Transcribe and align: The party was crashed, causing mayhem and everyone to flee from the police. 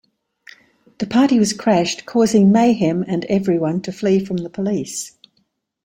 The 0.97 1.05
party 1.05 1.37
was 1.37 1.53
crashed, 1.53 2.07
causing 2.07 2.51
mayhem 2.51 3.03
and 3.07 3.23
everyone 3.25 3.81
to 3.83 3.91
flee 3.91 4.17
from 4.25 4.37
the 4.37 4.49
police. 4.49 5.15